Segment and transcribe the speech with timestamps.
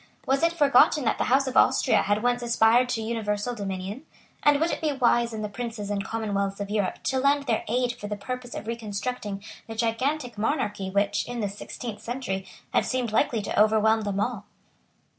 [0.25, 4.03] Was it forgotten that the House of Austria had once aspired to universal dominion?
[4.41, 7.63] And would it be wise in the princes and commonwealths of Europe to lend their
[7.67, 12.83] aid for the purpose of reconstructing the gigantic monarchy which, in the sixteenth century, had
[12.83, 14.45] seemed likely to overwhelm them all?